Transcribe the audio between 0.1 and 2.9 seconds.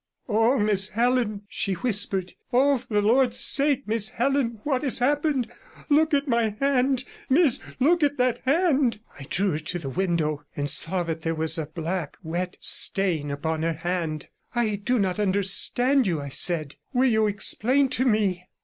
'Oh, Miss Helen!' she whispered; 'Oh!